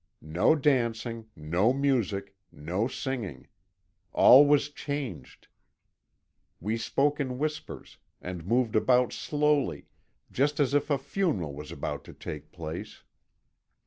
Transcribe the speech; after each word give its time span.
No 0.23 0.55
dancing, 0.55 1.27
no 1.35 1.73
music, 1.73 2.35
no 2.51 2.87
singing; 2.87 3.47
all 4.13 4.47
was 4.47 4.71
changed; 4.71 5.47
we 6.59 6.75
spoke 6.75 7.19
in 7.19 7.37
whispers, 7.37 7.99
and 8.19 8.43
moved 8.43 8.75
about 8.75 9.13
slowly, 9.13 9.85
just 10.31 10.59
as 10.59 10.73
if 10.73 10.89
a 10.89 10.97
funeral 10.97 11.53
was 11.53 11.71
about 11.71 12.03
to 12.05 12.13
take 12.13 12.51
place. 12.51 13.03